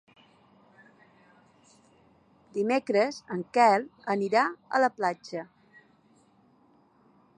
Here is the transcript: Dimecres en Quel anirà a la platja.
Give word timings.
Dimecres 2.57 3.19
en 3.35 3.43
Quel 3.59 3.85
anirà 4.15 4.47
a 4.79 4.83
la 4.85 4.93
platja. 4.97 5.45